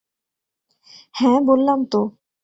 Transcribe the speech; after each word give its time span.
হ্যাঁ 1.15 1.39
বললাম 1.47 1.79
তো। 1.91 2.01